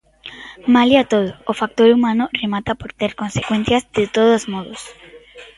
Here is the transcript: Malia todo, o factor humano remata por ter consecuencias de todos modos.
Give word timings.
Malia 0.73 1.03
todo, 1.11 1.29
o 1.51 1.53
factor 1.61 1.87
humano 1.95 2.23
remata 2.41 2.71
por 2.79 2.89
ter 2.99 3.11
consecuencias 3.21 3.83
de 3.97 4.03
todos 4.17 4.43
modos. 4.53 4.81